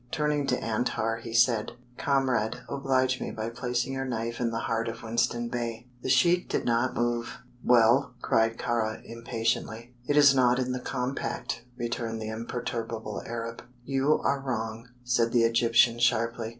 Turning 0.09 0.47
to 0.47 0.59
Antar, 0.63 1.17
he 1.17 1.31
said: 1.31 1.73
"Comrade, 1.95 2.61
oblige 2.67 3.21
me 3.21 3.29
by 3.29 3.51
placing 3.51 3.93
your 3.93 4.03
knife 4.03 4.39
in 4.39 4.49
the 4.49 4.61
heart 4.65 4.87
of 4.87 5.03
Winston 5.03 5.47
Bey." 5.47 5.85
The 6.01 6.09
sheik 6.09 6.49
did 6.49 6.65
not 6.65 6.95
move. 6.95 7.37
"Well?" 7.63 8.15
cried 8.19 8.57
Kāra, 8.57 9.03
impatiently. 9.05 9.93
"It 10.07 10.17
is 10.17 10.33
not 10.33 10.57
in 10.57 10.71
the 10.71 10.79
compact," 10.79 11.65
returned 11.77 12.19
the 12.19 12.29
imperturbable 12.29 13.21
Arab. 13.27 13.61
"You 13.85 14.17
are 14.23 14.39
wrong," 14.39 14.87
said 15.03 15.33
the 15.33 15.43
Egyptian, 15.43 15.99
sharply. 15.99 16.49